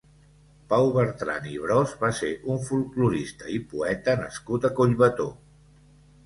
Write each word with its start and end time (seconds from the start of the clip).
Pau 0.69 0.87
Bertran 0.93 1.43
i 1.49 1.59
Bros 1.65 1.93
va 2.03 2.09
ser 2.19 2.29
un 2.53 2.63
folklorista 2.69 3.53
i 3.57 3.59
poeta 3.75 4.17
nascut 4.23 4.67
a 4.67 4.73
Collbató. 4.81 5.29